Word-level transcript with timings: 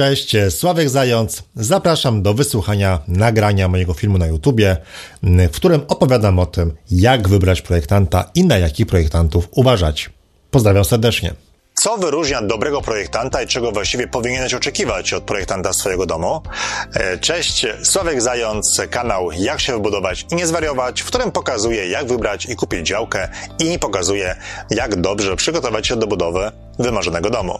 Cześć, 0.00 0.36
Sławek 0.50 0.90
Zając. 0.90 1.42
Zapraszam 1.56 2.22
do 2.22 2.34
wysłuchania 2.34 2.98
nagrania 3.08 3.68
mojego 3.68 3.94
filmu 3.94 4.18
na 4.18 4.26
YouTubie, 4.26 4.76
w 5.22 5.56
którym 5.56 5.80
opowiadam 5.88 6.38
o 6.38 6.46
tym, 6.46 6.72
jak 6.90 7.28
wybrać 7.28 7.62
projektanta 7.62 8.30
i 8.34 8.44
na 8.44 8.58
jakich 8.58 8.86
projektantów 8.86 9.48
uważać. 9.50 10.10
Pozdrawiam 10.50 10.84
serdecznie. 10.84 11.34
Co 11.74 11.96
wyróżnia 11.96 12.42
dobrego 12.42 12.80
projektanta 12.80 13.42
i 13.42 13.46
czego 13.46 13.72
właściwie 13.72 14.08
powinieneś 14.08 14.54
oczekiwać 14.54 15.12
od 15.12 15.24
projektanta 15.24 15.72
swojego 15.72 16.06
domu? 16.06 16.42
E, 16.94 17.18
cześć, 17.18 17.66
Sławek 17.82 18.22
Zając, 18.22 18.80
kanał 18.90 19.32
Jak 19.32 19.60
się 19.60 19.72
wybudować 19.72 20.26
i 20.30 20.34
nie 20.34 20.46
zwariować, 20.46 21.02
w 21.02 21.06
którym 21.06 21.32
pokazuję 21.32 21.88
jak 21.88 22.06
wybrać 22.06 22.46
i 22.46 22.56
kupić 22.56 22.86
działkę 22.86 23.28
i 23.58 23.78
pokazuję 23.78 24.36
jak 24.70 25.00
dobrze 25.00 25.36
przygotować 25.36 25.86
się 25.86 25.96
do 25.96 26.06
budowy 26.06 26.52
wymarzonego 26.78 27.30
domu. 27.30 27.58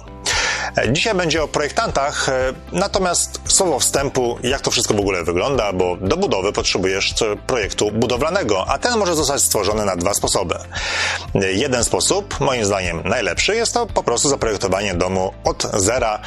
Dzisiaj 0.93 1.15
będzie 1.15 1.43
o 1.43 1.49
projektantach, 1.49 2.29
e, 2.29 2.53
natomiast 2.73 3.40
słowo 3.51 3.79
wstępu, 3.79 4.39
jak 4.43 4.61
to 4.61 4.71
wszystko 4.71 4.95
w 4.95 5.01
ogóle 5.01 5.25
wygląda, 5.25 5.73
bo 5.73 5.97
do 5.97 6.17
budowy 6.17 6.53
potrzebujesz 6.53 7.15
projektu 7.47 7.91
budowlanego, 7.91 8.65
a 8.69 8.79
ten 8.79 8.99
może 8.99 9.15
zostać 9.15 9.43
stworzony 9.43 9.85
na 9.85 9.97
dwa 9.97 10.15
sposoby. 10.15 10.55
Jeden 11.35 11.85
sposób, 11.85 12.41
moim 12.41 12.65
zdaniem 12.65 13.03
najlepszy, 13.05 13.57
jest 13.57 13.75
to 13.75 13.87
po 13.87 14.03
prostu 14.03 14.29
zaprojektowanie 14.29 14.95
domu 14.95 15.33
od 15.45 15.67
zera. 15.75 16.21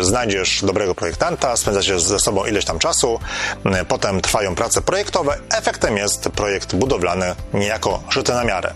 Znajdziesz 0.00 0.64
dobrego 0.64 0.94
projektanta, 0.94 1.56
spędzacie 1.56 2.00
ze 2.00 2.18
sobą 2.18 2.44
ileś 2.44 2.64
tam 2.64 2.78
czasu, 2.78 3.20
potem 3.88 4.20
trwają 4.20 4.54
prace 4.54 4.82
projektowe, 4.82 5.38
efektem 5.50 5.96
jest 5.96 6.28
projekt 6.28 6.74
budowlany 6.74 7.34
niejako 7.54 8.02
szyty 8.10 8.32
na 8.32 8.44
miarę. 8.44 8.74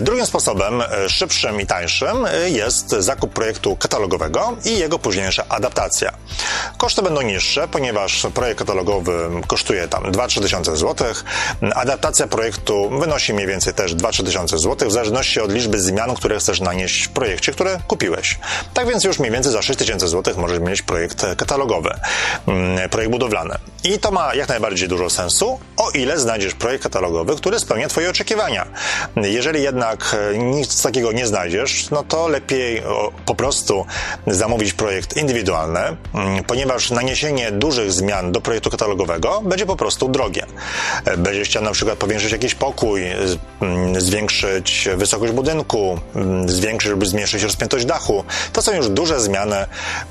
Drugim 0.00 0.26
sposobem, 0.26 0.82
szybszym 1.08 1.60
i 1.60 1.66
tańszym, 1.66 2.26
jest 2.46 2.90
zakup 2.90 3.32
projektu 3.32 3.76
katalogowego 3.76 4.56
i 4.64 4.78
jego 4.78 4.98
późniejsza 4.98 5.44
adaptacja. 5.48 6.12
Koszty 6.76 7.02
będą 7.02 7.13
niższe, 7.22 7.68
ponieważ 7.68 8.26
projekt 8.34 8.58
katalogowy 8.58 9.30
kosztuje 9.46 9.88
tam 9.88 10.02
2-3 10.02 10.42
tysiące 10.42 10.76
złotych. 10.76 11.24
Adaptacja 11.74 12.26
projektu 12.26 12.90
wynosi 13.00 13.34
mniej 13.34 13.46
więcej 13.46 13.74
też 13.74 13.94
2-3 13.94 14.24
tysiące 14.24 14.58
złotych, 14.58 14.88
w 14.88 14.92
zależności 14.92 15.40
od 15.40 15.52
liczby 15.52 15.80
zmian, 15.80 16.14
które 16.14 16.38
chcesz 16.38 16.60
nanieść 16.60 17.04
w 17.04 17.08
projekcie, 17.08 17.52
który 17.52 17.78
kupiłeś. 17.88 18.38
Tak 18.74 18.88
więc 18.88 19.04
już 19.04 19.18
mniej 19.18 19.32
więcej 19.32 19.52
za 19.52 19.62
6 19.62 19.78
tysięcy 19.78 20.08
złotych 20.08 20.36
możesz 20.36 20.60
mieć 20.60 20.82
projekt 20.82 21.26
katalogowy, 21.36 21.90
mm, 22.48 22.88
projekt 22.88 23.12
budowlany. 23.12 23.54
I 23.84 23.98
to 23.98 24.10
ma 24.10 24.34
jak 24.34 24.48
najbardziej 24.48 24.88
dużo 24.88 25.10
sensu, 25.10 25.58
o 25.76 25.90
ile 25.90 26.18
znajdziesz 26.18 26.54
projekt 26.54 26.82
katalogowy, 26.82 27.36
który 27.36 27.58
spełnia 27.58 27.88
Twoje 27.88 28.10
oczekiwania. 28.10 28.66
Jeżeli 29.16 29.62
jednak 29.62 30.16
nic 30.38 30.82
takiego 30.82 31.12
nie 31.12 31.26
znajdziesz, 31.26 31.90
no 31.90 32.02
to 32.02 32.28
lepiej 32.28 32.82
po 33.26 33.34
prostu 33.34 33.86
zamówić 34.26 34.72
projekt 34.72 35.16
indywidualny, 35.16 35.80
mm, 36.14 36.44
ponieważ 36.44 36.90
naniesienie 36.94 37.52
dużych 37.52 37.92
zmian 37.92 38.32
do 38.32 38.40
projektu 38.40 38.70
katalogowego 38.70 39.42
będzie 39.44 39.66
po 39.66 39.76
prostu 39.76 40.08
drogie. 40.08 40.46
Będziesz 41.18 41.48
chciał 41.48 41.62
na 41.62 41.72
przykład 41.72 41.98
powiększyć 41.98 42.32
jakiś 42.32 42.54
pokój, 42.54 43.02
mm, 43.60 44.00
zwiększyć 44.00 44.88
wysokość 44.96 45.32
budynku, 45.32 45.98
mm, 46.14 46.48
zwiększyć 46.48 46.90
lub 46.90 47.06
zmniejszyć 47.06 47.42
rozpiętość 47.42 47.84
dachu. 47.84 48.24
To 48.52 48.62
są 48.62 48.72
już 48.72 48.88
duże 48.88 49.20
zmiany, 49.20 49.66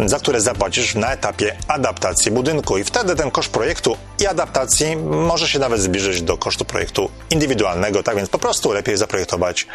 za 0.05 0.19
które 0.19 0.41
zapłacisz 0.41 0.95
na 0.95 1.13
etapie 1.13 1.55
adaptacji 1.67 2.31
budynku 2.31 2.77
i 2.77 2.83
wtedy 2.83 3.15
ten 3.15 3.31
koszt 3.31 3.49
projektu 3.49 3.97
i 4.19 4.27
adaptacji 4.27 4.95
może 4.95 5.47
się 5.47 5.59
nawet 5.59 5.81
zbliżyć 5.81 6.21
do 6.21 6.37
kosztu 6.37 6.65
projektu 6.65 7.09
indywidualnego, 7.29 8.03
tak 8.03 8.15
więc 8.15 8.29
po 8.29 8.39
prostu 8.39 8.71
lepiej 8.71 8.97
zaprojektować 8.97 9.67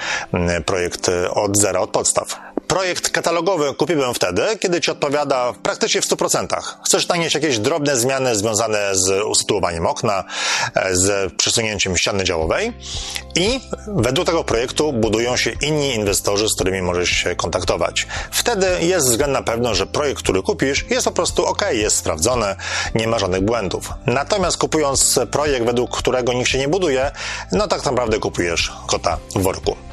projekt 0.66 1.10
od 1.30 1.58
zera, 1.58 1.80
od 1.80 1.90
podstaw. 1.90 2.40
Projekt 2.68 3.10
katalogowy 3.10 3.74
kupiłem 3.74 4.14
wtedy, 4.14 4.42
kiedy 4.60 4.80
Ci 4.80 4.90
odpowiada 4.90 5.52
praktycznie 5.62 6.00
w 6.02 6.08
100%. 6.08 6.46
Chcesz 6.84 7.08
nanieść 7.08 7.34
jakieś 7.34 7.58
drobne 7.58 7.96
zmiany 7.96 8.36
związane 8.36 8.78
z 8.92 9.24
usytuowaniem 9.24 9.86
okna, 9.86 10.24
e, 10.74 10.96
z 10.96 11.32
przesunięciem 11.32 11.96
ściany 11.96 12.24
działowej 12.24 12.72
i 13.34 13.60
według 13.86 14.26
tego 14.26 14.44
projektu 14.44 14.92
budują 14.92 15.36
się 15.36 15.50
inni 15.62 15.94
inwestorzy, 15.94 16.48
z 16.48 16.54
którymi 16.54 16.82
możesz 16.82 17.10
się 17.10 17.36
kontaktować. 17.36 18.06
Wtedy 18.30 18.66
jest 18.80 19.06
względna 19.08 19.42
pewność, 19.42 19.78
że 19.78 19.86
projekt, 19.86 20.22
który 20.22 20.42
kupisz, 20.42 20.86
jest 20.90 21.04
po 21.04 21.12
prostu 21.12 21.46
ok, 21.46 21.62
jest 21.70 21.96
sprawdzony, 21.96 22.56
nie 22.94 23.08
ma 23.08 23.18
żadnych 23.18 23.42
błędów. 23.42 23.92
Natomiast 24.06 24.56
kupując 24.56 25.20
projekt, 25.30 25.66
według 25.66 25.96
którego 25.96 26.32
nikt 26.32 26.50
się 26.50 26.58
nie 26.58 26.68
buduje, 26.68 27.10
no 27.52 27.68
tak 27.68 27.84
naprawdę 27.84 28.18
kupujesz 28.18 28.72
kota 28.86 29.18
w 29.36 29.42
worku. 29.42 29.87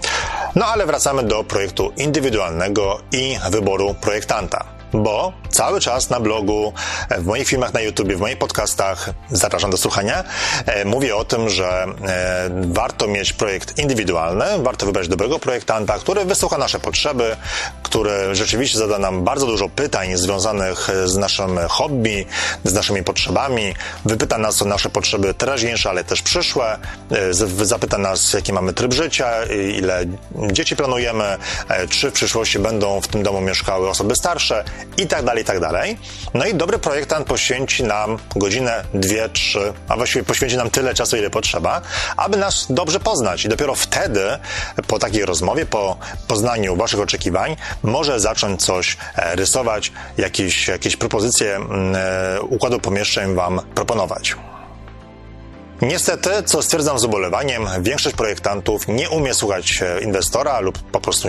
No 0.55 0.65
ale 0.65 0.85
wracamy 0.85 1.23
do 1.23 1.43
projektu 1.43 1.91
indywidualnego 1.97 2.99
i 3.11 3.37
wyboru 3.49 3.95
projektanta 4.01 4.74
bo 5.03 5.33
cały 5.49 5.79
czas 5.79 6.09
na 6.09 6.19
blogu, 6.19 6.73
w 7.17 7.25
moich 7.25 7.47
filmach 7.47 7.73
na 7.73 7.81
YouTube, 7.81 8.13
w 8.13 8.19
moich 8.19 8.37
podcastach, 8.37 9.09
zapraszam 9.31 9.71
do 9.71 9.77
słuchania, 9.77 10.23
e, 10.65 10.85
mówię 10.85 11.15
o 11.15 11.25
tym, 11.25 11.49
że 11.49 11.85
e, 12.07 12.49
warto 12.67 13.07
mieć 13.07 13.33
projekt 13.33 13.79
indywidualny, 13.79 14.45
warto 14.59 14.85
wybrać 14.85 15.07
dobrego 15.07 15.39
projektanta, 15.39 15.99
który 15.99 16.25
wysłucha 16.25 16.57
nasze 16.57 16.79
potrzeby, 16.79 17.35
który 17.83 18.35
rzeczywiście 18.35 18.77
zada 18.77 18.97
nam 18.97 19.23
bardzo 19.23 19.45
dużo 19.45 19.69
pytań 19.69 20.17
związanych 20.17 20.89
z 21.05 21.17
naszym 21.17 21.59
hobby, 21.69 22.25
z 22.63 22.73
naszymi 22.73 23.03
potrzebami, 23.03 23.73
wypyta 24.05 24.37
nas 24.37 24.61
o 24.61 24.65
nasze 24.65 24.89
potrzeby 24.89 25.33
teraźniejsze, 25.33 25.89
ale 25.89 26.03
też 26.03 26.21
przyszłe, 26.21 26.77
e, 27.11 27.33
zapyta 27.65 27.97
nas, 27.97 28.33
jaki 28.33 28.53
mamy 28.53 28.73
tryb 28.73 28.93
życia, 28.93 29.31
ile 29.77 30.05
dzieci 30.51 30.75
planujemy, 30.75 31.37
czy 31.89 32.11
w 32.11 32.13
przyszłości 32.13 32.59
będą 32.59 33.01
w 33.01 33.07
tym 33.07 33.23
domu 33.23 33.41
mieszkały 33.41 33.89
osoby 33.89 34.15
starsze 34.15 34.63
i 34.97 35.07
tak 35.07 35.25
dalej, 35.25 35.43
i 35.43 35.45
tak 35.45 35.59
dalej. 35.59 35.97
No 36.33 36.45
i 36.45 36.53
dobry 36.53 36.79
projektant 36.79 37.27
poświęci 37.27 37.83
nam 37.83 38.17
godzinę, 38.35 38.83
dwie, 38.93 39.29
trzy, 39.29 39.73
a 39.87 39.95
właściwie 39.95 40.23
poświęci 40.23 40.57
nam 40.57 40.69
tyle 40.69 40.93
czasu, 40.93 41.17
ile 41.17 41.29
potrzeba, 41.29 41.81
aby 42.17 42.37
nas 42.37 42.65
dobrze 42.69 42.99
poznać. 42.99 43.45
I 43.45 43.49
dopiero 43.49 43.75
wtedy, 43.75 44.21
po 44.87 44.99
takiej 44.99 45.25
rozmowie, 45.25 45.65
po 45.65 45.97
poznaniu 46.27 46.75
Waszych 46.75 46.99
oczekiwań, 46.99 47.55
może 47.83 48.19
zacząć 48.19 48.65
coś 48.65 48.97
e, 49.15 49.35
rysować, 49.35 49.91
jakieś, 50.17 50.67
jakieś 50.67 50.95
propozycje 50.95 51.55
mm, 51.55 51.95
e, 51.95 52.41
układu 52.41 52.79
pomieszczeń 52.79 53.35
Wam 53.35 53.61
proponować. 53.75 54.35
Niestety, 55.81 56.29
co 56.45 56.61
stwierdzam 56.61 56.99
z 56.99 57.03
ubolewaniem, 57.03 57.67
większość 57.79 58.15
projektantów 58.15 58.87
nie 58.87 59.09
umie 59.09 59.33
słuchać 59.33 59.81
e, 59.81 60.01
inwestora 60.01 60.59
lub 60.59 60.79
po 60.79 61.01
prostu 61.01 61.27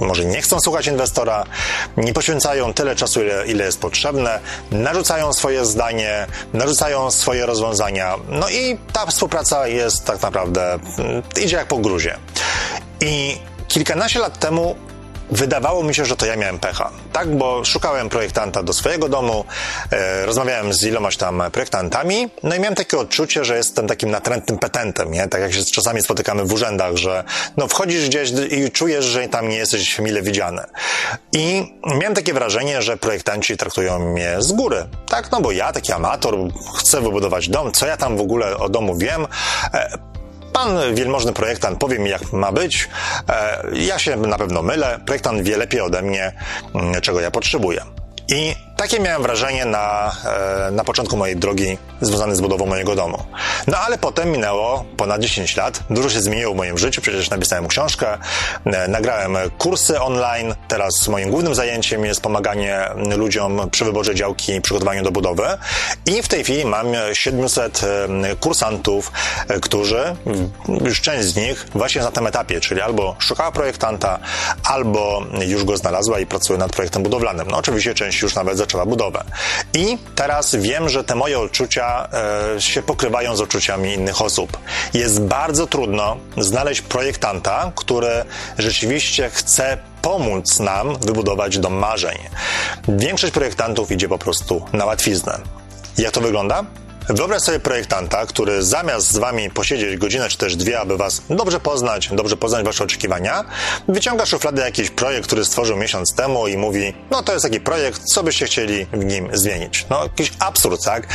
może 0.00 0.24
nie 0.24 0.42
chcą 0.42 0.60
słuchać 0.60 0.86
inwestora, 0.86 1.44
nie 1.96 2.12
poświęcają 2.12 2.74
tyle 2.74 2.96
czasu, 2.96 3.22
ile, 3.22 3.46
ile 3.46 3.64
jest 3.64 3.80
potrzebne, 3.80 4.40
narzucają 4.70 5.32
swoje 5.32 5.64
zdanie, 5.64 6.26
narzucają 6.52 7.10
swoje 7.10 7.46
rozwiązania, 7.46 8.14
no 8.28 8.48
i 8.48 8.78
ta 8.92 9.06
współpraca 9.06 9.68
jest 9.68 10.04
tak 10.04 10.22
naprawdę, 10.22 10.72
mm, 10.74 11.22
idzie 11.42 11.56
jak 11.56 11.68
po 11.68 11.78
gruzie. 11.78 12.16
I 13.00 13.38
kilkanaście 13.68 14.18
lat 14.18 14.38
temu 14.38 14.76
Wydawało 15.30 15.84
mi 15.84 15.94
się, 15.94 16.04
że 16.04 16.16
to 16.16 16.26
ja 16.26 16.36
miałem 16.36 16.58
pecha. 16.58 16.90
Tak, 17.12 17.36
bo 17.36 17.64
szukałem 17.64 18.08
projektanta 18.08 18.62
do 18.62 18.72
swojego 18.72 19.08
domu, 19.08 19.44
e, 19.92 20.26
rozmawiałem 20.26 20.72
z 20.72 20.82
ilomaś 20.82 21.16
tam 21.16 21.42
projektantami, 21.52 22.28
no 22.42 22.54
i 22.54 22.60
miałem 22.60 22.74
takie 22.74 22.98
odczucie, 22.98 23.44
że 23.44 23.56
jestem 23.56 23.86
takim 23.86 24.10
natrętnym 24.10 24.58
petentem, 24.58 25.12
nie? 25.12 25.28
Tak 25.28 25.40
jak 25.40 25.52
się 25.52 25.64
czasami 25.64 26.02
spotykamy 26.02 26.44
w 26.44 26.52
urzędach, 26.52 26.96
że 26.96 27.24
no 27.56 27.68
wchodzisz 27.68 28.08
gdzieś 28.08 28.30
i 28.50 28.70
czujesz, 28.70 29.04
że 29.04 29.28
tam 29.28 29.48
nie 29.48 29.56
jesteś 29.56 29.98
mile 29.98 30.22
widziany. 30.22 30.62
I 31.32 31.74
miałem 31.86 32.14
takie 32.14 32.34
wrażenie, 32.34 32.82
że 32.82 32.96
projektanci 32.96 33.56
traktują 33.56 33.98
mnie 33.98 34.36
z 34.38 34.52
góry. 34.52 34.86
Tak, 35.08 35.32
no 35.32 35.40
bo 35.40 35.52
ja, 35.52 35.72
taki 35.72 35.92
amator, 35.92 36.34
chcę 36.78 37.00
wybudować 37.00 37.48
dom, 37.48 37.72
co 37.72 37.86
ja 37.86 37.96
tam 37.96 38.16
w 38.16 38.20
ogóle 38.20 38.56
o 38.56 38.68
domu 38.68 38.96
wiem, 38.96 39.26
e, 39.74 40.17
Pan 40.58 40.94
wielmożny 40.94 41.32
projektant 41.32 41.78
powie 41.78 41.98
mi, 41.98 42.10
jak 42.10 42.32
ma 42.32 42.52
być. 42.52 42.88
E, 43.28 43.64
ja 43.72 43.98
się 43.98 44.16
na 44.16 44.38
pewno 44.38 44.62
mylę. 44.62 45.00
Projektant 45.06 45.42
wie 45.42 45.56
lepiej 45.56 45.80
ode 45.80 46.02
mnie, 46.02 46.32
mm, 46.74 47.00
czego 47.00 47.20
ja 47.20 47.30
potrzebuję. 47.30 47.82
I 48.28 48.54
takie 48.78 49.00
miałem 49.00 49.22
wrażenie 49.22 49.64
na, 49.64 50.12
e, 50.68 50.70
na 50.70 50.84
początku 50.84 51.16
mojej 51.16 51.36
drogi 51.36 51.78
związanej 52.00 52.36
z 52.36 52.40
budową 52.40 52.66
mojego 52.66 52.94
domu. 52.94 53.24
No 53.66 53.78
ale 53.78 53.98
potem 53.98 54.30
minęło 54.30 54.84
ponad 54.96 55.20
10 55.20 55.56
lat. 55.56 55.80
Dużo 55.90 56.10
się 56.10 56.20
zmieniło 56.20 56.54
w 56.54 56.56
moim 56.56 56.78
życiu, 56.78 57.00
przecież 57.00 57.30
napisałem 57.30 57.68
książkę, 57.68 58.18
e, 58.64 58.88
nagrałem 58.88 59.36
kursy 59.58 60.00
online. 60.00 60.54
Teraz 60.68 61.08
moim 61.08 61.30
głównym 61.30 61.54
zajęciem 61.54 62.04
jest 62.04 62.20
pomaganie 62.20 62.88
ludziom 63.16 63.70
przy 63.70 63.84
wyborze 63.84 64.14
działki 64.14 64.54
i 64.54 64.60
przygotowaniu 64.60 65.02
do 65.02 65.10
budowy. 65.10 65.46
I 66.06 66.22
w 66.22 66.28
tej 66.28 66.44
chwili 66.44 66.64
mam 66.64 66.86
700 67.12 67.80
e, 67.82 68.36
kursantów, 68.36 69.12
którzy, 69.62 70.16
już 70.84 71.00
część 71.00 71.24
z 71.24 71.36
nich 71.36 71.66
właśnie 71.74 72.02
na 72.02 72.10
tym 72.10 72.26
etapie, 72.26 72.60
czyli 72.60 72.80
albo 72.80 73.16
szukała 73.18 73.52
projektanta, 73.52 74.18
albo 74.64 75.22
już 75.46 75.64
go 75.64 75.76
znalazła 75.76 76.20
i 76.20 76.26
pracuje 76.26 76.58
nad 76.58 76.72
projektem 76.72 77.02
budowlanym. 77.02 77.48
No 77.50 77.56
oczywiście 77.56 77.94
część 77.94 78.22
już 78.22 78.34
nawet 78.34 78.58
budowę. 78.86 79.24
I 79.74 79.98
teraz 80.14 80.54
wiem, 80.54 80.88
że 80.88 81.04
te 81.04 81.14
moje 81.14 81.38
odczucia 81.38 82.08
e, 82.56 82.60
się 82.60 82.82
pokrywają 82.82 83.36
z 83.36 83.40
odczuciami 83.40 83.94
innych 83.94 84.22
osób. 84.22 84.58
Jest 84.94 85.22
bardzo 85.22 85.66
trudno 85.66 86.16
znaleźć 86.36 86.80
projektanta, 86.80 87.72
który 87.74 88.24
rzeczywiście 88.58 89.30
chce 89.30 89.78
pomóc 90.02 90.60
nam 90.60 90.96
wybudować 90.96 91.58
dom 91.58 91.74
marzeń. 91.74 92.18
Większość 92.88 93.32
projektantów 93.32 93.90
idzie 93.90 94.08
po 94.08 94.18
prostu 94.18 94.64
na 94.72 94.84
łatwiznę. 94.84 95.38
Jak 95.98 96.12
to 96.12 96.20
wygląda? 96.20 96.64
Wyobraź 97.08 97.42
sobie 97.42 97.60
projektanta, 97.60 98.26
który 98.26 98.62
zamiast 98.62 99.12
z 99.12 99.16
wami 99.16 99.50
posiedzieć 99.50 99.96
godzinę 99.96 100.28
czy 100.28 100.38
też 100.38 100.56
dwie, 100.56 100.80
aby 100.80 100.96
was 100.96 101.22
dobrze 101.30 101.60
poznać, 101.60 102.08
dobrze 102.12 102.36
poznać 102.36 102.64
wasze 102.64 102.84
oczekiwania, 102.84 103.44
wyciąga 103.88 104.26
szufladę 104.26 104.62
jakiś 104.62 104.90
projekt, 104.90 105.26
który 105.26 105.44
stworzył 105.44 105.76
miesiąc 105.76 106.14
temu 106.14 106.48
i 106.48 106.56
mówi, 106.56 106.94
no 107.10 107.22
to 107.22 107.32
jest 107.32 107.44
taki 107.44 107.60
projekt, 107.60 108.02
co 108.04 108.22
byście 108.22 108.46
chcieli 108.46 108.86
w 108.92 109.04
nim 109.04 109.28
zmienić. 109.32 109.86
No 109.90 110.02
jakiś 110.02 110.32
absurd, 110.38 110.84
tak? 110.84 111.06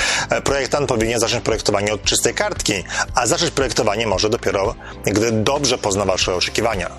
Projektant 0.43 0.89
powinien 0.89 1.19
zacząć 1.19 1.43
projektowanie 1.43 1.93
od 1.93 2.03
czystej 2.03 2.33
kartki, 2.33 2.83
a 3.15 3.27
zacząć 3.27 3.51
projektowanie 3.51 4.07
może 4.07 4.29
dopiero, 4.29 4.75
gdy 5.05 5.31
dobrze 5.31 5.77
pozna 5.77 6.05
wasze 6.05 6.35
oczekiwania. 6.35 6.89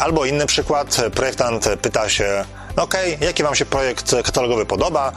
Albo 0.00 0.24
inny 0.24 0.46
przykład, 0.46 0.96
projektant 1.14 1.68
pyta 1.82 2.08
się, 2.08 2.44
okej, 2.76 3.14
okay, 3.14 3.26
jaki 3.26 3.42
Wam 3.42 3.54
się 3.54 3.64
projekt 3.64 4.14
katalogowy 4.24 4.66
podoba, 4.66 5.12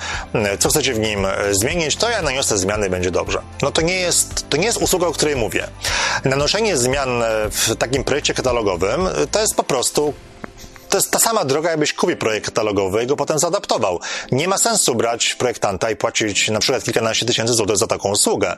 co 0.59 0.69
chcecie 0.69 0.93
w 0.93 0.99
nim 0.99 1.27
zmienić, 1.51 1.95
to 1.95 2.09
ja 2.09 2.21
naniosę 2.21 2.57
zmiany 2.57 2.89
będzie 2.89 3.11
dobrze. 3.11 3.41
No 3.61 3.71
to 3.71 3.81
nie 3.81 3.95
jest, 3.95 4.49
to 4.49 4.57
nie 4.57 4.65
jest 4.65 4.77
usługa, 4.77 5.07
o 5.07 5.11
której 5.11 5.35
mówię. 5.35 5.67
Nanoszenie 6.25 6.77
zmian 6.77 7.23
w 7.51 7.75
takim 7.75 8.03
projekcie 8.03 8.33
katalogowym 8.33 9.07
to 9.31 9.39
jest 9.39 9.55
po 9.55 9.63
prostu 9.63 10.13
to 10.89 10.97
jest 10.97 11.11
ta 11.11 11.19
sama 11.19 11.45
droga, 11.45 11.69
jakbyś 11.69 11.93
kupił 11.93 12.17
projekt 12.17 12.45
katalogowy 12.45 13.03
i 13.03 13.07
go 13.07 13.15
potem 13.15 13.39
zaadaptował. 13.39 13.99
Nie 14.31 14.47
ma 14.47 14.57
sensu 14.57 14.95
brać 14.95 15.35
projektanta 15.35 15.91
i 15.91 15.95
płacić 15.95 16.49
na 16.49 16.59
przykład 16.59 16.83
kilkanaście 16.83 17.25
tysięcy 17.25 17.53
złotych 17.53 17.77
za 17.77 17.87
taką 17.87 18.09
usługę. 18.09 18.55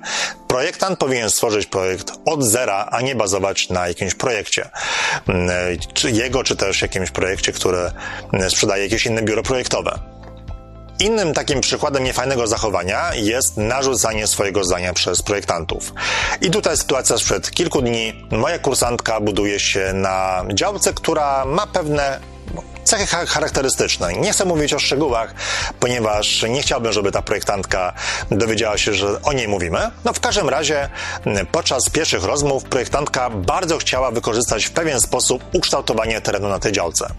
Projektant 0.47 0.99
powinien 0.99 1.29
stworzyć 1.29 1.65
projekt 1.65 2.11
od 2.25 2.43
zera, 2.43 2.89
a 2.91 3.01
nie 3.01 3.15
bazować 3.15 3.69
na 3.69 3.87
jakimś 3.87 4.15
projekcie. 4.15 4.69
Mm, 5.27 5.49
czy 5.93 6.11
jego, 6.11 6.43
czy 6.43 6.55
też 6.55 6.81
jakimś 6.81 7.11
projekcie, 7.11 7.51
który 7.51 7.91
sprzedaje 8.49 8.83
jakieś 8.83 9.05
inne 9.05 9.21
biuro 9.21 9.43
projektowe. 9.43 10.18
Innym 10.99 11.33
takim 11.33 11.61
przykładem 11.61 12.03
niefajnego 12.03 12.47
zachowania 12.47 13.15
jest 13.15 13.57
narzucanie 13.57 14.27
swojego 14.27 14.63
zdania 14.63 14.93
przez 14.93 15.21
projektantów. 15.21 15.93
I 16.41 16.51
tutaj 16.51 16.77
sytuacja 16.77 17.17
sprzed 17.17 17.51
kilku 17.51 17.81
dni. 17.81 18.27
Moja 18.31 18.59
kursantka 18.59 19.19
buduje 19.19 19.59
się 19.59 19.93
na 19.93 20.45
działce, 20.53 20.93
która 20.93 21.45
ma 21.45 21.67
pewne 21.67 22.19
cechy 22.83 23.05
charakterystyczne. 23.27 24.13
Nie 24.13 24.31
chcę 24.31 24.45
mówić 24.45 24.73
o 24.73 24.79
szczegółach, 24.79 25.33
ponieważ 25.79 26.43
nie 26.49 26.61
chciałbym, 26.61 26.93
żeby 26.93 27.11
ta 27.11 27.21
projektantka 27.21 27.93
dowiedziała 28.31 28.77
się, 28.77 28.93
że 28.93 29.21
o 29.21 29.33
niej 29.33 29.47
mówimy. 29.47 29.91
No 30.05 30.13
w 30.13 30.19
każdym 30.19 30.49
razie 30.49 30.89
podczas 31.51 31.89
pierwszych 31.89 32.23
rozmów 32.23 32.63
projektantka 32.63 33.29
bardzo 33.29 33.77
chciała 33.77 34.11
wykorzystać 34.11 34.65
w 34.65 34.71
pewien 34.71 35.01
sposób 35.01 35.43
ukształtowanie 35.53 36.21
terenu 36.21 36.49
na 36.49 36.59
tej 36.59 36.71
działce. 36.71 37.09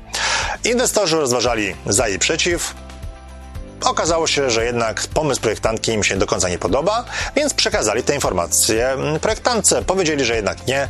Inwestorzy 0.64 1.16
rozważali 1.16 1.74
za 1.86 2.08
i 2.08 2.18
przeciw. 2.18 2.74
Okazało 3.84 4.26
się, 4.26 4.50
że 4.50 4.64
jednak 4.64 5.06
pomysł 5.14 5.40
projektantki 5.40 5.92
im 5.92 6.04
się 6.04 6.16
do 6.16 6.26
końca 6.26 6.48
nie 6.48 6.58
podoba, 6.58 7.04
więc 7.36 7.54
przekazali 7.54 8.02
te 8.02 8.14
informacje 8.14 8.96
projektantce. 9.20 9.82
Powiedzieli, 9.82 10.24
że 10.24 10.36
jednak 10.36 10.66
nie 10.66 10.88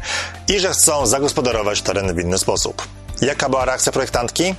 i 0.49 0.61
że 0.61 0.71
chcą 0.71 1.07
zagospodarować 1.07 1.83
teren 1.83 2.15
w 2.15 2.19
inny 2.19 2.39
sposób. 2.39 2.89
Jaka 3.21 3.49
była 3.49 3.65
reakcja 3.65 3.93
projektantki? 3.93 4.55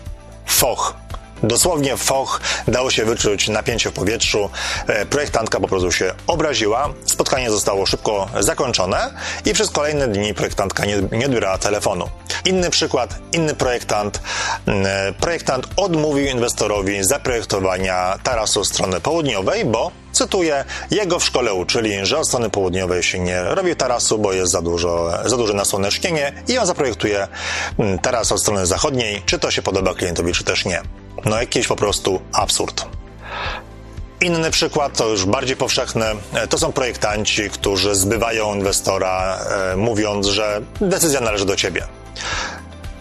Foch. 0.45 0.93
Dosłownie 1.43 1.97
foch, 1.97 2.41
dało 2.67 2.91
się 2.91 3.05
wyczuć 3.05 3.49
napięcie 3.49 3.89
w 3.89 3.93
powietrzu. 3.93 4.49
E, 4.87 5.05
projektantka 5.05 5.59
po 5.59 5.67
prostu 5.67 5.91
się 5.91 6.13
obraziła. 6.27 6.89
Spotkanie 7.05 7.51
zostało 7.51 7.85
szybko 7.85 8.27
zakończone 8.39 9.13
i 9.45 9.53
przez 9.53 9.69
kolejne 9.69 10.07
dni 10.07 10.33
projektantka 10.33 10.85
nie, 10.85 11.01
nie 11.11 11.25
odbierała 11.25 11.57
telefonu. 11.57 12.09
Inny 12.45 12.69
przykład, 12.69 13.15
inny 13.31 13.55
projektant. 13.55 14.21
E, 14.67 15.13
projektant 15.13 15.67
odmówił 15.75 16.25
inwestorowi 16.25 17.03
zaprojektowania 17.03 18.19
tarasu 18.23 18.65
strony 18.65 19.01
południowej, 19.01 19.65
bo 19.65 19.91
Cytuję, 20.11 20.65
jego 20.91 21.19
w 21.19 21.25
szkole 21.25 21.53
uczyli, 21.53 22.05
że 22.05 22.19
od 22.19 22.27
strony 22.27 22.49
południowej 22.49 23.03
się 23.03 23.19
nie 23.19 23.41
robi 23.43 23.75
tarasu, 23.75 24.17
bo 24.17 24.33
jest 24.33 24.51
za, 24.51 24.61
dużo, 24.61 25.11
za 25.25 25.37
duże 25.37 25.53
nasłonecznienie 25.53 26.33
i 26.47 26.57
on 26.57 26.65
zaprojektuje 26.65 27.27
taras 28.01 28.31
od 28.31 28.41
strony 28.41 28.65
zachodniej, 28.65 29.21
czy 29.25 29.39
to 29.39 29.51
się 29.51 29.61
podoba 29.61 29.93
klientowi, 29.93 30.33
czy 30.33 30.43
też 30.43 30.65
nie. 30.65 30.81
No 31.25 31.39
jakiś 31.39 31.67
po 31.67 31.75
prostu 31.75 32.21
absurd. 32.33 32.85
Inny 34.21 34.51
przykład, 34.51 34.97
to 34.97 35.07
już 35.07 35.25
bardziej 35.25 35.55
powszechny, 35.55 36.05
to 36.49 36.57
są 36.57 36.71
projektanci, 36.71 37.49
którzy 37.49 37.95
zbywają 37.95 38.55
inwestora, 38.55 39.39
e, 39.73 39.75
mówiąc, 39.75 40.27
że 40.27 40.61
decyzja 40.81 41.21
należy 41.21 41.45
do 41.45 41.55
ciebie. 41.55 41.87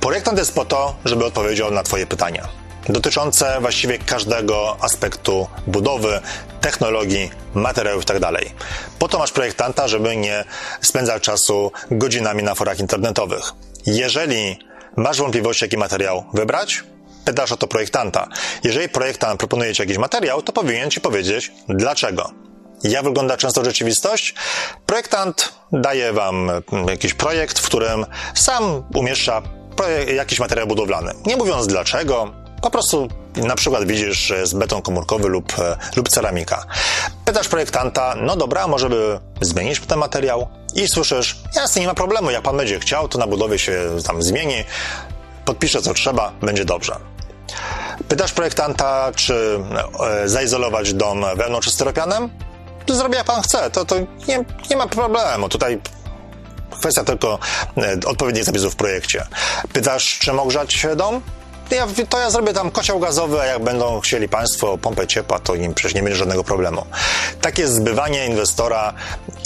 Projektant 0.00 0.38
jest 0.38 0.54
po 0.54 0.64
to, 0.64 0.96
żeby 1.04 1.24
odpowiedział 1.24 1.70
na 1.70 1.82
Twoje 1.82 2.06
pytania 2.06 2.48
dotyczące 2.88 3.60
właściwie 3.60 3.98
każdego 3.98 4.76
aspektu 4.80 5.46
budowy, 5.66 6.20
technologii, 6.60 7.30
materiałów 7.54 8.02
itd. 8.02 8.20
Tak 8.20 8.44
po 8.98 9.08
to 9.08 9.18
masz 9.18 9.32
projektanta, 9.32 9.88
żeby 9.88 10.16
nie 10.16 10.44
spędzał 10.80 11.20
czasu 11.20 11.72
godzinami 11.90 12.42
na 12.42 12.54
forach 12.54 12.80
internetowych. 12.80 13.52
Jeżeli 13.86 14.58
masz 14.96 15.18
wątpliwości, 15.18 15.64
jaki 15.64 15.76
materiał 15.76 16.24
wybrać, 16.34 16.84
pytasz 17.24 17.52
o 17.52 17.56
to 17.56 17.66
projektanta. 17.66 18.28
Jeżeli 18.64 18.88
projektant 18.88 19.38
proponuje 19.38 19.74
Ci 19.74 19.82
jakiś 19.82 19.98
materiał, 19.98 20.42
to 20.42 20.52
powinien 20.52 20.90
Ci 20.90 21.00
powiedzieć 21.00 21.52
dlaczego. 21.68 22.30
Jak 22.84 23.04
wygląda 23.04 23.36
często 23.36 23.64
rzeczywistość? 23.64 24.34
Projektant 24.86 25.52
daje 25.72 26.12
Wam 26.12 26.50
jakiś 26.88 27.14
projekt, 27.14 27.58
w 27.58 27.66
którym 27.66 28.06
sam 28.34 28.82
umieszcza 28.94 29.42
jakiś 30.14 30.38
materiał 30.38 30.66
budowlany. 30.66 31.12
Nie 31.26 31.36
mówiąc 31.36 31.66
dlaczego, 31.66 32.32
po 32.62 32.70
prostu 32.70 33.08
na 33.36 33.56
przykład 33.56 33.84
widzisz, 33.84 34.18
że 34.18 34.36
jest 34.36 34.58
beton 34.58 34.82
komórkowy 34.82 35.28
lub, 35.28 35.58
e, 35.58 35.76
lub 35.96 36.08
ceramika. 36.08 36.64
Pytasz 37.24 37.48
projektanta, 37.48 38.14
no 38.14 38.36
dobra, 38.36 38.66
może 38.66 38.88
by 38.88 39.20
zmienić 39.40 39.80
ten 39.80 39.98
materiał? 39.98 40.48
I 40.74 40.88
słyszysz, 40.88 41.36
jasne, 41.56 41.80
nie 41.80 41.86
ma 41.86 41.94
problemu, 41.94 42.30
jak 42.30 42.42
pan 42.42 42.56
będzie 42.56 42.80
chciał, 42.80 43.08
to 43.08 43.18
na 43.18 43.26
budowie 43.26 43.58
się 43.58 43.80
tam 44.06 44.22
zmieni, 44.22 44.64
podpiszę 45.50 45.82
co 45.82 45.94
trzeba, 45.94 46.32
będzie 46.42 46.64
dobrze. 46.64 46.96
Pytasz 48.08 48.32
projektanta, 48.32 49.12
czy 49.16 49.60
e, 50.22 50.28
zaizolować 50.28 50.94
dom 50.94 51.24
wełną 51.36 51.60
czy 51.60 51.70
styropianem? 51.70 52.30
Zrobię 52.88 53.16
jak 53.16 53.26
pan 53.26 53.42
chce, 53.42 53.70
to, 53.70 53.84
to 53.84 53.96
nie, 54.28 54.44
nie 54.70 54.76
ma 54.76 54.86
problemu. 54.86 55.48
Tutaj 55.48 55.80
kwestia 56.78 57.04
tylko 57.04 57.38
e, 57.76 57.96
odpowiednich 58.06 58.44
zapisów 58.44 58.72
w 58.72 58.76
projekcie. 58.76 59.26
Pytasz, 59.72 60.18
czy 60.18 60.32
ogrzać 60.32 60.86
dom? 60.96 61.22
ja, 61.76 61.86
to 62.08 62.18
ja 62.18 62.30
zrobię 62.30 62.52
tam 62.52 62.70
kocioł 62.70 63.00
gazowy, 63.00 63.40
a 63.40 63.44
jak 63.44 63.64
będą 63.64 64.00
chcieli 64.00 64.28
Państwo 64.28 64.78
pompę 64.78 65.06
ciepła, 65.06 65.38
to 65.38 65.54
im 65.54 65.74
przecież 65.74 65.94
nie 65.94 66.02
będzie 66.02 66.18
żadnego 66.18 66.44
problemu. 66.44 66.86
Takie 67.40 67.68
zbywanie 67.68 68.26
inwestora 68.26 68.94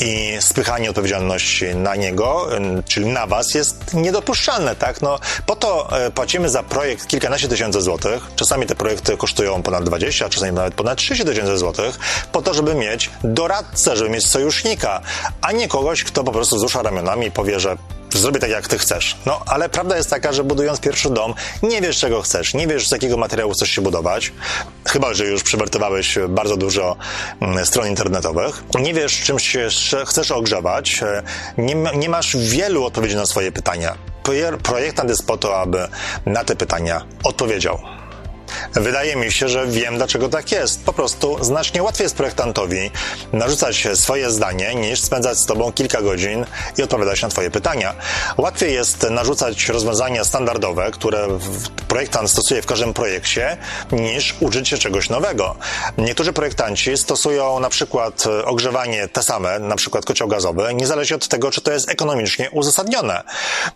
i 0.00 0.36
spychanie 0.40 0.90
odpowiedzialności 0.90 1.74
na 1.74 1.96
niego, 1.96 2.48
czyli 2.88 3.06
na 3.06 3.26
Was, 3.26 3.54
jest 3.54 3.94
niedopuszczalne, 3.94 4.76
tak? 4.76 5.02
No, 5.02 5.18
po 5.46 5.56
to 5.56 5.98
e, 6.06 6.10
płacimy 6.10 6.48
za 6.48 6.62
projekt 6.62 7.06
kilkanaście 7.06 7.48
tysięcy 7.48 7.80
złotych. 7.80 8.26
Czasami 8.36 8.66
te 8.66 8.74
projekty 8.74 9.16
kosztują 9.16 9.62
ponad 9.62 9.84
20, 9.84 10.28
czasami 10.28 10.52
nawet 10.52 10.74
ponad 10.74 10.98
30 10.98 11.24
tysięcy 11.24 11.58
złotych, 11.58 11.98
po 12.32 12.42
to, 12.42 12.54
żeby 12.54 12.74
mieć 12.74 13.10
doradcę, 13.24 13.96
żeby 13.96 14.10
mieć 14.10 14.26
sojusznika, 14.26 15.00
a 15.40 15.52
nie 15.52 15.68
kogoś, 15.68 16.04
kto 16.04 16.24
po 16.24 16.32
prostu 16.32 16.56
wzrusza 16.56 16.82
ramionami 16.82 17.26
i 17.26 17.30
powie, 17.30 17.60
że 17.60 17.76
zrobię 18.18 18.40
tak, 18.40 18.50
jak 18.50 18.68
ty 18.68 18.78
chcesz. 18.78 19.16
No, 19.26 19.40
ale 19.46 19.68
prawda 19.68 19.96
jest 19.96 20.10
taka, 20.10 20.32
że 20.32 20.44
budując 20.44 20.80
pierwszy 20.80 21.10
dom, 21.10 21.34
nie 21.62 21.80
wiesz, 21.80 21.98
czego 21.98 22.22
chcesz, 22.22 22.54
nie 22.54 22.66
wiesz, 22.66 22.88
z 22.88 22.92
jakiego 22.92 23.16
materiału 23.16 23.52
chcesz 23.52 23.70
się 23.70 23.82
budować, 23.82 24.32
chyba, 24.88 25.14
że 25.14 25.24
już 25.24 25.42
przewertowałeś 25.42 26.18
bardzo 26.28 26.56
dużo 26.56 26.96
mm, 27.40 27.66
stron 27.66 27.88
internetowych, 27.88 28.64
nie 28.80 28.94
wiesz, 28.94 29.20
czym 29.20 29.38
się 29.38 29.70
chcesz 30.06 30.30
ogrzewać, 30.30 31.02
e, 31.02 31.22
nie, 31.58 31.74
nie 31.74 32.08
masz 32.08 32.36
wielu 32.36 32.84
odpowiedzi 32.84 33.16
na 33.16 33.26
swoje 33.26 33.52
pytania. 33.52 33.96
Projektant 34.62 35.10
jest 35.10 35.26
po 35.26 35.36
to, 35.36 35.60
aby 35.60 35.88
na 36.26 36.44
te 36.44 36.56
pytania 36.56 37.04
odpowiedział. 37.24 37.78
Wydaje 38.72 39.16
mi 39.16 39.32
się, 39.32 39.48
że 39.48 39.66
wiem, 39.66 39.96
dlaczego 39.96 40.28
tak 40.28 40.52
jest. 40.52 40.84
Po 40.84 40.92
prostu 40.92 41.44
znacznie 41.44 41.82
łatwiej 41.82 42.04
jest 42.04 42.16
projektantowi 42.16 42.90
narzucać 43.32 43.88
swoje 43.94 44.30
zdanie, 44.30 44.74
niż 44.74 45.00
spędzać 45.00 45.38
z 45.38 45.46
tobą 45.46 45.72
kilka 45.72 46.02
godzin 46.02 46.46
i 46.78 46.82
odpowiadać 46.82 47.22
na 47.22 47.28
twoje 47.28 47.50
pytania. 47.50 47.94
Łatwiej 48.36 48.74
jest 48.74 49.06
narzucać 49.10 49.68
rozwiązania 49.68 50.24
standardowe, 50.24 50.90
które 50.90 51.28
projektant 51.88 52.30
stosuje 52.30 52.62
w 52.62 52.66
każdym 52.66 52.94
projekcie, 52.94 53.56
niż 53.92 54.34
uczyć 54.40 54.68
się 54.68 54.78
czegoś 54.78 55.10
nowego. 55.10 55.56
Niektórzy 55.98 56.32
projektanci 56.32 56.96
stosują 56.96 57.60
na 57.60 57.68
przykład 57.68 58.24
ogrzewanie 58.44 59.08
te 59.08 59.22
same, 59.22 59.58
na 59.58 59.76
przykład 59.76 60.04
kocioł 60.04 60.28
gazowy, 60.28 60.74
niezależnie 60.74 61.16
od 61.16 61.28
tego, 61.28 61.50
czy 61.50 61.60
to 61.60 61.72
jest 61.72 61.90
ekonomicznie 61.90 62.50
uzasadnione. 62.50 63.22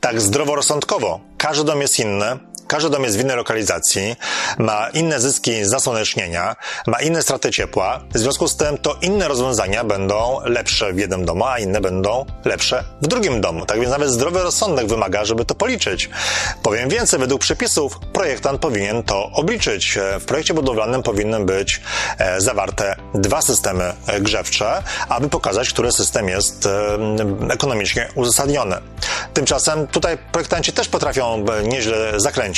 Tak 0.00 0.20
zdroworozsądkowo. 0.20 1.20
Każdy 1.38 1.64
dom 1.64 1.80
jest 1.80 1.98
inny, 1.98 2.38
każdy 2.68 2.90
dom 2.90 3.04
jest 3.04 3.16
w 3.16 3.20
innej 3.20 3.36
lokalizacji, 3.36 4.16
ma 4.58 4.88
inne 4.88 5.20
zyski 5.20 5.64
z 5.64 5.70
nasłonecznienia, 5.70 6.56
ma 6.86 7.00
inne 7.00 7.22
straty 7.22 7.50
ciepła, 7.50 8.00
w 8.14 8.18
związku 8.18 8.48
z 8.48 8.56
tym 8.56 8.78
to 8.78 8.96
inne 9.02 9.28
rozwiązania 9.28 9.84
będą 9.84 10.40
lepsze 10.44 10.92
w 10.92 10.98
jednym 10.98 11.24
domu, 11.24 11.44
a 11.44 11.58
inne 11.58 11.80
będą 11.80 12.26
lepsze 12.44 12.84
w 13.02 13.06
drugim 13.06 13.40
domu. 13.40 13.66
Tak 13.66 13.80
więc 13.80 13.90
nawet 13.90 14.10
zdrowy 14.10 14.42
rozsądek 14.42 14.86
wymaga, 14.86 15.24
żeby 15.24 15.44
to 15.44 15.54
policzyć. 15.54 16.10
Powiem 16.62 16.88
więcej, 16.88 17.20
według 17.20 17.40
przepisów 17.40 17.98
projektant 18.12 18.60
powinien 18.60 19.02
to 19.02 19.30
obliczyć. 19.32 19.98
W 20.20 20.24
projekcie 20.24 20.54
budowlanym 20.54 21.02
powinny 21.02 21.44
być 21.44 21.80
e, 22.18 22.40
zawarte 22.40 22.96
dwa 23.14 23.42
systemy 23.42 23.92
grzewcze, 24.20 24.82
aby 25.08 25.28
pokazać, 25.28 25.68
który 25.68 25.92
system 25.92 26.28
jest 26.28 26.68
ekonomicznie 27.50 28.08
uzasadniony. 28.14 28.76
Tymczasem 29.34 29.86
tutaj 29.86 30.18
projektanci 30.32 30.72
też 30.72 30.88
potrafią 30.88 31.44
e, 31.46 31.62
nieźle 31.62 32.20
zakręcić, 32.20 32.57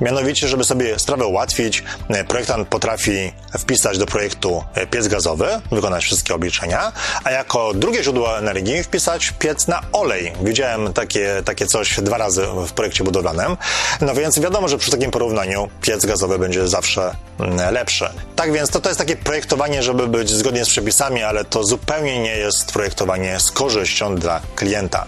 mianowicie, 0.00 0.48
żeby 0.48 0.64
sobie 0.64 0.98
sprawę 0.98 1.26
ułatwić, 1.26 1.82
projektant 2.28 2.68
potrafi 2.68 3.32
wpisać 3.58 3.98
do 3.98 4.06
projektu 4.06 4.64
piec 4.90 5.08
gazowy, 5.08 5.46
wykonać 5.72 6.04
wszystkie 6.04 6.34
obliczenia, 6.34 6.92
a 7.24 7.30
jako 7.30 7.74
drugie 7.74 8.02
źródło 8.02 8.38
energii 8.38 8.82
wpisać 8.82 9.32
piec 9.38 9.66
na 9.66 9.82
olej. 9.92 10.32
Widziałem 10.42 10.92
takie, 10.92 11.42
takie 11.44 11.66
coś 11.66 12.00
dwa 12.00 12.18
razy 12.18 12.46
w 12.66 12.72
projekcie 12.72 13.04
budowlanym. 13.04 13.56
No 14.00 14.14
więc 14.14 14.38
wiadomo, 14.38 14.68
że 14.68 14.78
przy 14.78 14.90
takim 14.90 15.10
porównaniu 15.10 15.68
piec 15.80 16.06
gazowy 16.06 16.38
będzie 16.38 16.68
zawsze 16.68 17.16
mm, 17.40 17.74
lepszy. 17.74 18.08
Tak 18.36 18.52
więc 18.52 18.70
to, 18.70 18.80
to 18.80 18.88
jest 18.88 18.98
takie 18.98 19.16
projektowanie, 19.16 19.82
żeby 19.82 20.08
być 20.08 20.30
zgodnie 20.30 20.64
z 20.64 20.68
przepisami, 20.68 21.22
ale 21.22 21.44
to 21.44 21.64
zupełnie 21.64 22.18
nie 22.18 22.36
jest 22.36 22.72
projektowanie 22.72 23.40
z 23.40 23.50
korzyścią 23.50 24.16
dla 24.16 24.40
klienta. 24.56 25.04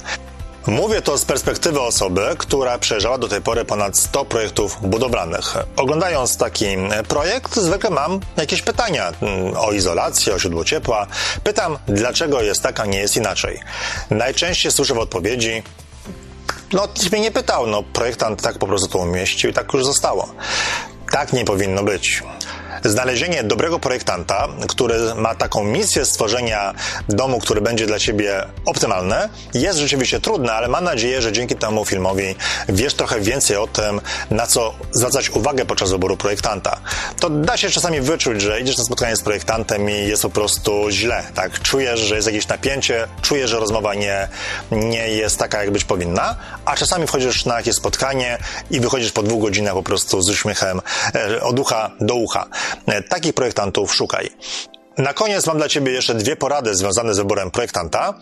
Mówię 0.66 1.02
to 1.02 1.18
z 1.18 1.24
perspektywy 1.24 1.80
osoby, 1.80 2.20
która 2.38 2.78
przejrzała 2.78 3.18
do 3.18 3.28
tej 3.28 3.40
pory 3.40 3.64
ponad 3.64 3.98
100 3.98 4.24
projektów 4.24 4.78
budowlanych. 4.82 5.54
Oglądając 5.76 6.36
taki 6.36 6.66
projekt, 7.08 7.56
zwykle 7.56 7.90
mam 7.90 8.20
jakieś 8.36 8.62
pytania 8.62 9.12
mm, 9.22 9.56
o 9.56 9.72
izolację, 9.72 10.34
o 10.34 10.38
źródło 10.38 10.64
ciepła. 10.64 11.06
Pytam, 11.44 11.78
dlaczego 11.88 12.42
jest 12.42 12.62
tak, 12.62 12.80
a 12.80 12.86
nie 12.86 12.98
jest 12.98 13.16
inaczej. 13.16 13.60
Najczęściej 14.10 14.72
słyszę 14.72 14.94
w 14.94 14.98
odpowiedzi, 14.98 15.62
no, 16.72 16.88
nikt 17.00 17.12
mnie 17.12 17.20
nie 17.20 17.30
pytał, 17.30 17.66
no, 17.66 17.82
projektant 17.82 18.42
tak 18.42 18.58
po 18.58 18.66
prostu 18.66 18.88
to 18.88 18.98
umieścił 18.98 19.50
i 19.50 19.52
tak 19.52 19.72
już 19.72 19.84
zostało. 19.84 20.28
Tak 21.10 21.32
nie 21.32 21.44
powinno 21.44 21.82
być. 21.82 22.22
Znalezienie 22.86 23.42
dobrego 23.42 23.78
projektanta, 23.78 24.48
który 24.68 25.14
ma 25.14 25.34
taką 25.34 25.64
misję 25.64 26.04
stworzenia 26.04 26.74
domu, 27.08 27.38
który 27.38 27.60
będzie 27.60 27.86
dla 27.86 27.98
ciebie 27.98 28.46
optymalny, 28.66 29.16
jest 29.54 29.78
rzeczywiście 29.78 30.20
trudne, 30.20 30.52
ale 30.52 30.68
mam 30.68 30.84
nadzieję, 30.84 31.22
że 31.22 31.32
dzięki 31.32 31.56
temu 31.56 31.84
filmowi 31.84 32.34
wiesz 32.68 32.94
trochę 32.94 33.20
więcej 33.20 33.56
o 33.56 33.66
tym, 33.66 34.00
na 34.30 34.46
co 34.46 34.74
zwracać 34.92 35.30
uwagę 35.30 35.64
podczas 35.64 35.90
wyboru 35.90 36.16
projektanta. 36.16 36.80
To 37.20 37.30
da 37.30 37.56
się 37.56 37.70
czasami 37.70 38.00
wyczuć, 38.00 38.40
że 38.42 38.60
idziesz 38.60 38.78
na 38.78 38.84
spotkanie 38.84 39.16
z 39.16 39.22
projektantem 39.22 39.90
i 39.90 39.94
jest 39.94 40.22
po 40.22 40.30
prostu 40.30 40.86
źle, 40.90 41.22
tak? 41.34 41.62
Czujesz, 41.62 42.00
że 42.00 42.16
jest 42.16 42.26
jakieś 42.26 42.48
napięcie, 42.48 43.08
czujesz, 43.22 43.50
że 43.50 43.60
rozmowa 43.60 43.94
nie, 43.94 44.28
nie 44.70 45.08
jest 45.08 45.38
taka, 45.38 45.60
jak 45.60 45.70
być 45.70 45.84
powinna, 45.84 46.36
a 46.64 46.76
czasami 46.76 47.06
wchodzisz 47.06 47.44
na 47.44 47.56
jakieś 47.56 47.74
spotkanie 47.74 48.38
i 48.70 48.80
wychodzisz 48.80 49.12
po 49.12 49.22
dwóch 49.22 49.42
godzinach 49.42 49.74
po 49.74 49.82
prostu 49.82 50.22
z 50.22 50.30
uśmiechem 50.30 50.80
e, 51.14 51.42
od 51.42 51.58
ucha 51.58 51.90
do 52.00 52.14
ucha. 52.14 52.46
E, 52.86 53.02
takich 53.02 53.32
projektantów 53.32 53.94
szukaj. 53.94 54.30
Na 54.98 55.12
koniec 55.12 55.46
mam 55.46 55.56
dla 55.56 55.68
Ciebie 55.68 55.92
jeszcze 55.92 56.14
dwie 56.14 56.36
porady 56.36 56.74
związane 56.74 57.14
z 57.14 57.18
wyborem 57.18 57.50
projektanta. 57.50 58.14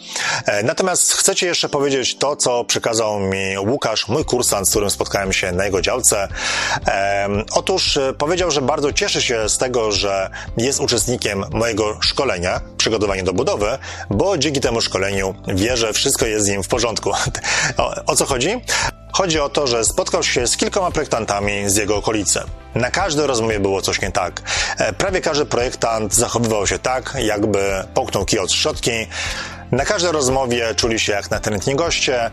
E, 0.46 0.62
natomiast 0.62 1.12
chcę 1.12 1.34
Ci 1.34 1.46
jeszcze 1.46 1.68
powiedzieć 1.68 2.18
to, 2.18 2.36
co 2.36 2.64
przekazał 2.64 3.20
mi 3.20 3.58
Łukasz, 3.58 4.08
mój 4.08 4.24
kursant, 4.24 4.66
z 4.66 4.70
którym 4.70 4.90
spotkałem 4.90 5.32
się 5.32 5.52
na 5.52 5.64
jego 5.64 5.80
działce. 5.80 6.28
Otóż 7.52 7.98
powiedział, 8.18 8.50
że 8.50 8.62
bardzo 8.62 8.92
cieszy 8.92 9.22
się 9.22 9.48
z 9.48 9.58
tego, 9.58 9.92
że 9.92 10.30
jest 10.56 10.80
uczestnikiem 10.80 11.44
mojego 11.50 11.98
szkolenia, 12.00 12.60
przygotowania 12.76 13.22
do 13.22 13.32
budowy, 13.32 13.78
bo 14.10 14.38
dzięki 14.38 14.60
temu 14.60 14.80
szkoleniu 14.80 15.34
wie, 15.54 15.76
że 15.76 15.92
wszystko 15.92 16.26
jest 16.26 16.46
z 16.46 16.48
nim 16.48 16.62
w 16.62 16.68
porządku. 16.68 17.12
O, 17.76 17.94
o 18.06 18.16
co 18.16 18.24
chodzi? 18.24 18.60
Chodzi 19.16 19.40
o 19.40 19.48
to, 19.48 19.66
że 19.66 19.84
spotkał 19.84 20.22
się 20.22 20.46
z 20.46 20.56
kilkoma 20.56 20.90
projektantami 20.90 21.70
z 21.70 21.76
jego 21.76 21.96
okolicy. 21.96 22.40
Na 22.74 22.90
każdej 22.90 23.26
rozmowie 23.26 23.60
było 23.60 23.82
coś 23.82 24.00
nie 24.00 24.12
tak. 24.12 24.42
E, 24.78 24.92
prawie 24.92 25.20
każdy 25.20 25.46
projektant 25.46 26.14
zachowywał 26.14 26.66
się 26.66 26.78
tak, 26.78 27.16
jakby 27.18 27.84
połknął 27.94 28.24
kij 28.24 28.38
od 28.38 28.52
szczotki, 28.52 28.90
na 29.72 29.84
każdej 29.84 30.12
rozmowie 30.12 30.74
czuli 30.74 30.98
się 30.98 31.12
jak 31.12 31.30
natrętni 31.30 31.74
goście. 31.74 32.30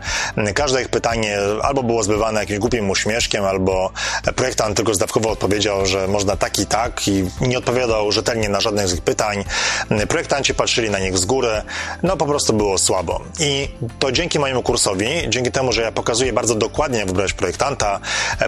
Każde 0.54 0.82
ich 0.82 0.88
pytanie 0.88 1.38
albo 1.62 1.82
było 1.82 2.02
zbywane 2.02 2.40
jakimś 2.40 2.58
głupim 2.58 2.90
uśmieszkiem, 2.90 3.44
albo 3.44 3.92
projektant 4.36 4.76
tylko 4.76 4.94
zdawkowo 4.94 5.30
odpowiedział, 5.30 5.86
że 5.86 6.08
można 6.08 6.36
tak 6.36 6.58
i 6.58 6.66
tak 6.66 7.08
i 7.08 7.24
nie 7.40 7.58
odpowiadał 7.58 8.12
rzetelnie 8.12 8.48
na 8.48 8.60
żadne 8.60 8.88
z 8.88 8.94
ich 8.94 9.00
pytań. 9.00 9.44
Projektanci 10.08 10.54
patrzyli 10.54 10.90
na 10.90 10.98
nich 10.98 11.18
z 11.18 11.24
góry. 11.24 11.62
No 12.02 12.16
po 12.16 12.26
prostu 12.26 12.52
było 12.52 12.78
słabo. 12.78 13.20
I 13.38 13.68
to 13.98 14.12
dzięki 14.12 14.38
mojemu 14.38 14.62
kursowi, 14.62 15.06
dzięki 15.28 15.52
temu, 15.52 15.72
że 15.72 15.82
ja 15.82 15.92
pokazuję 15.92 16.32
bardzo 16.32 16.54
dokładnie, 16.54 16.98
jak 16.98 17.08
wybrać 17.08 17.32
projektanta, 17.32 18.00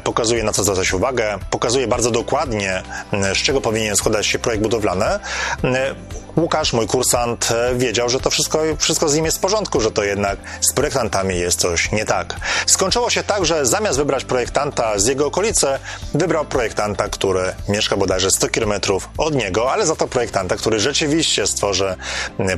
pokazuję 0.05 0.43
na 0.43 0.53
co 0.53 0.65
zwracać 0.65 0.93
uwagę, 0.93 1.39
pokazuję 1.51 1.89
bardzo 1.89 2.11
dokładnie, 2.11 2.83
z 3.13 3.39
czego 3.39 3.61
powinien 3.61 3.97
składać 3.97 4.27
się 4.27 4.39
projekt 4.39 4.63
budowlany, 4.63 5.07
Łukasz, 6.37 6.73
mój 6.73 6.87
kursant, 6.87 7.51
e, 7.51 7.75
wiedział, 7.75 8.09
że 8.09 8.21
to 8.21 8.31
wszystko, 8.31 8.59
wszystko 8.79 9.09
z 9.09 9.15
nim 9.15 9.25
jest 9.25 9.39
w 9.39 9.41
porządku, 9.41 9.81
że 9.81 9.91
to 9.91 10.05
jednak 10.05 10.39
z 10.61 10.73
projektantami 10.73 11.39
jest 11.39 11.61
coś 11.61 11.93
nie 11.93 12.05
tak. 12.05 12.37
Skończyło 12.67 13.11
się 13.11 13.23
tak, 13.23 13.45
że 13.45 13.67
zamiast 13.67 13.99
wybrać 13.99 14.25
projektanta 14.25 14.99
z 14.99 15.07
jego 15.07 15.27
okolicy, 15.27 15.67
wybrał 16.15 16.45
projektanta, 16.45 17.09
który 17.09 17.55
mieszka 17.69 17.97
bodajże 17.97 18.31
100 18.31 18.49
km 18.49 18.73
od 19.19 19.35
niego, 19.35 19.73
ale 19.73 19.87
za 19.87 19.97
to 19.97 20.09
projektanta, 20.09 20.57
który 20.57 20.81
rzeczywiście 20.81 21.47
stworzy 21.47 21.97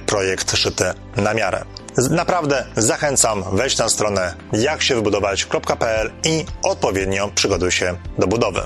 projekt 0.06 0.56
szyty 0.56 0.85
na 1.16 1.35
miarę. 1.35 1.64
Naprawdę 2.11 2.66
zachęcam 2.76 3.45
wejść 3.56 3.78
na 3.78 3.88
stronę 3.88 4.35
jakśewybudować.pl 4.52 6.11
i 6.25 6.45
odpowiednio 6.62 7.28
przygotuj 7.35 7.71
się 7.71 7.97
do 8.18 8.26
budowy. 8.26 8.62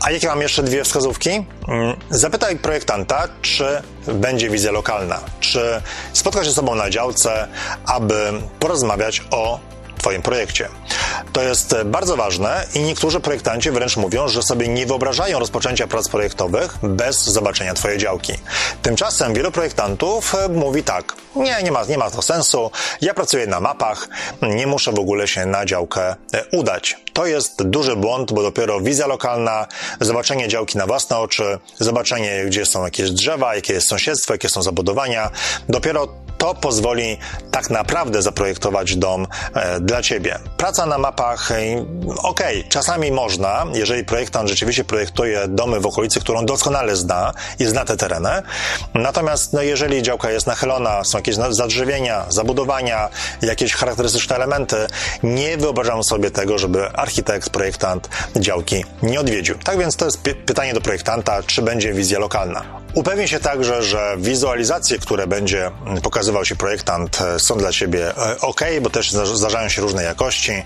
A 0.00 0.10
jakie 0.10 0.26
mam 0.26 0.42
jeszcze 0.42 0.62
dwie 0.62 0.84
wskazówki? 0.84 1.30
Mm, 1.30 1.96
zapytaj 2.10 2.56
projektanta, 2.56 3.28
czy 3.42 3.82
będzie 4.06 4.50
wizja 4.50 4.72
lokalna, 4.72 5.20
czy 5.40 5.82
spotka 6.12 6.44
się 6.44 6.50
z 6.50 6.54
sobą 6.54 6.74
na 6.74 6.90
działce, 6.90 7.48
aby 7.86 8.32
porozmawiać 8.60 9.22
o 9.30 9.60
Twoim 9.98 10.22
projekcie. 10.22 10.68
To 11.32 11.42
jest 11.42 11.76
bardzo 11.84 12.16
ważne 12.16 12.66
i 12.74 12.80
niektórzy 12.80 13.20
projektanci 13.20 13.70
wręcz 13.70 13.96
mówią, 13.96 14.28
że 14.28 14.42
sobie 14.42 14.68
nie 14.68 14.86
wyobrażają 14.86 15.38
rozpoczęcia 15.38 15.86
prac 15.86 16.08
projektowych 16.08 16.78
bez 16.82 17.24
zobaczenia 17.24 17.74
Twojej 17.74 17.98
działki. 17.98 18.32
Tymczasem 18.82 19.34
wielu 19.34 19.50
projektantów 19.50 20.34
e, 20.34 20.48
mówi 20.48 20.82
tak, 20.82 21.14
nie, 21.36 21.62
nie 21.62 21.72
ma, 21.72 21.84
nie 21.84 21.98
ma 21.98 22.10
to 22.10 22.22
sensu, 22.22 22.70
ja 23.00 23.14
pracuję 23.14 23.46
na 23.46 23.60
mapach, 23.60 24.08
nie 24.42 24.66
muszę 24.66 24.92
w 24.92 24.98
ogóle 24.98 25.28
się 25.28 25.46
na 25.46 25.66
działkę 25.66 26.14
e, 26.34 26.44
udać. 26.52 26.96
To 27.12 27.26
jest 27.26 27.62
duży 27.62 27.96
błąd, 27.96 28.32
bo 28.32 28.42
dopiero 28.42 28.80
wizja 28.80 29.06
lokalna, 29.06 29.66
zobaczenie 30.00 30.48
działki 30.48 30.78
na 30.78 30.86
własne 30.86 31.18
oczy, 31.18 31.58
zobaczenie, 31.78 32.44
gdzie 32.46 32.66
są 32.66 32.84
jakieś 32.84 33.10
drzewa, 33.10 33.54
jakie 33.54 33.72
jest 33.72 33.88
sąsiedztwo, 33.88 34.34
jakie 34.34 34.48
są 34.48 34.62
zabudowania, 34.62 35.30
dopiero 35.68 36.08
to 36.40 36.54
pozwoli 36.54 37.18
tak 37.50 37.70
naprawdę 37.70 38.22
zaprojektować 38.22 38.96
dom 38.96 39.26
e, 39.54 39.80
dla 39.80 40.02
ciebie. 40.02 40.38
Praca 40.56 40.86
na 40.86 40.98
mapach, 40.98 41.50
e, 41.50 41.56
okay, 42.22 42.64
czasami 42.68 43.12
można, 43.12 43.66
jeżeli 43.74 44.04
projektant 44.04 44.48
rzeczywiście 44.48 44.84
projektuje 44.84 45.48
domy 45.48 45.80
w 45.80 45.86
okolicy, 45.86 46.20
którą 46.20 46.46
doskonale 46.46 46.96
zna 46.96 47.32
i 47.58 47.64
zna 47.64 47.84
te 47.84 47.96
tereny. 47.96 48.42
Natomiast 48.94 49.52
no, 49.52 49.62
jeżeli 49.62 50.02
działka 50.02 50.30
jest 50.30 50.46
nachylona, 50.46 51.04
są 51.04 51.18
jakieś 51.18 51.34
zadrzewienia, 51.34 52.24
zabudowania, 52.28 53.08
jakieś 53.42 53.74
charakterystyczne 53.74 54.36
elementy, 54.36 54.76
nie 55.22 55.56
wyobrażam 55.56 56.04
sobie 56.04 56.30
tego, 56.30 56.58
żeby 56.58 56.88
architekt, 56.88 57.50
projektant 57.50 58.08
działki 58.36 58.84
nie 59.02 59.20
odwiedził. 59.20 59.58
Tak 59.64 59.78
więc 59.78 59.96
to 59.96 60.04
jest 60.04 60.20
pytanie 60.46 60.74
do 60.74 60.80
projektanta, 60.80 61.42
czy 61.42 61.62
będzie 61.62 61.92
wizja 61.92 62.18
lokalna. 62.18 62.79
Upewnij 62.94 63.28
się 63.28 63.40
także, 63.40 63.82
że 63.82 64.16
wizualizacje, 64.18 64.98
które 64.98 65.26
będzie 65.26 65.70
pokazywał 66.02 66.44
się 66.44 66.56
projektant, 66.56 67.20
e, 67.20 67.40
są 67.40 67.58
dla 67.58 67.72
Ciebie 67.72 68.16
e, 68.16 68.40
ok, 68.40 68.60
bo 68.82 68.90
też 68.90 69.12
zdarzają 69.12 69.68
się 69.68 69.82
różne 69.82 70.02
jakości. 70.02 70.62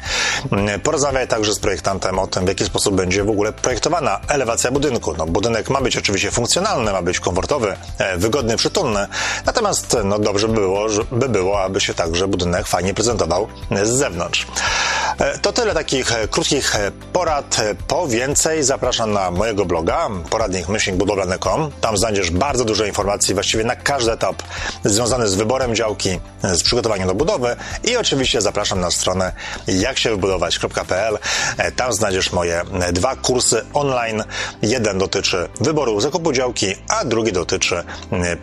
Mm, 0.53 0.81
porozmawiaj 0.81 1.29
także 1.29 1.55
z 1.55 1.59
projektantem 1.59 2.19
o 2.19 2.27
tym, 2.27 2.45
w 2.45 2.49
jaki 2.49 2.65
sposób 2.65 2.95
będzie 2.95 3.25
w 3.25 3.31
ogóle 3.31 3.53
projektowana 3.53 4.21
elewacja 4.29 4.71
budynku. 4.71 5.15
No, 5.19 5.27
budynek 5.27 5.71
ma 5.71 5.81
być 5.81 5.97
oczywiście 5.97 6.31
funkcjonalny, 6.31 6.93
ma 6.93 7.03
być 7.03 7.21
komfortowy, 7.21 7.77
e, 7.99 8.17
wygodny, 8.17 8.57
przytulny, 8.57 9.07
natomiast 9.47 9.97
no, 10.05 10.19
dobrze 10.19 10.49
by 10.49 10.55
było, 10.55 10.87
by 11.13 11.29
było, 11.29 11.63
aby 11.63 11.81
się 11.81 11.95
także 11.95 12.29
budynek 12.29 12.67
fajnie 12.67 12.95
prezentował 12.95 13.49
z 13.83 13.89
zewnątrz. 13.89 14.47
To 15.43 15.53
tyle 15.53 15.75
takich 15.75 16.13
krótkich 16.31 16.77
porad. 17.13 17.61
Po 17.89 18.09
więcej 18.09 18.63
zapraszam 18.63 19.13
na 19.13 19.31
mojego 19.31 19.65
bloga 19.65 20.09
poradnik 20.31 20.67
budowlany.com. 20.97 21.71
Tam 21.81 21.97
znajdziesz 21.97 22.14
znajdziesz 22.15 22.39
bardzo 22.39 22.65
dużo 22.65 22.85
informacji, 22.85 23.35
właściwie 23.35 23.65
na 23.65 23.77
każdy 23.77 24.13
etap 24.13 24.43
związany 24.85 25.29
z 25.29 25.35
wyborem 25.35 25.75
działki, 25.75 26.21
z 26.43 26.63
przygotowaniem 26.63 27.09
do 27.09 27.15
budowy 27.15 27.57
i 27.85 27.97
oczywiście 27.97 28.41
zapraszam 28.41 28.81
na 28.81 28.91
stronę 28.91 29.33
jaksiewybudować.pl. 29.67 31.19
E, 31.59 31.73
tam 31.73 31.93
znajdziesz 31.93 32.33
moje 32.33 32.63
dwa 32.93 33.17
kursy 33.17 33.65
online. 33.73 34.25
Jeden 34.63 34.99
dotyczy 34.99 35.49
wyboru 35.61 36.01
zakupu 36.01 36.33
działki, 36.33 36.75
a 36.89 37.05
drugi 37.05 37.33
dotyczy 37.33 37.85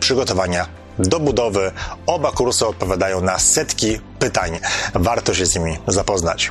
przygotowania 0.00 0.66
do 0.98 1.20
budowy. 1.20 1.72
Oba 2.06 2.32
kursy 2.32 2.66
odpowiadają 2.66 3.20
na 3.20 3.38
setki 3.38 4.00
pytań. 4.18 4.58
Warto 4.94 5.34
się 5.34 5.46
z 5.46 5.56
nimi 5.56 5.78
zapoznać. 5.86 6.50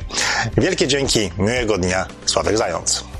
Wielkie 0.56 0.88
dzięki, 0.88 1.30
miłego 1.38 1.78
dnia, 1.78 2.06
Sławek 2.26 2.58
Zając. 2.58 3.11